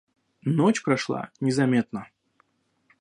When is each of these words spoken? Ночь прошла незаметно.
Ночь 0.57 0.81
прошла 0.83 1.29
незаметно. 1.39 2.07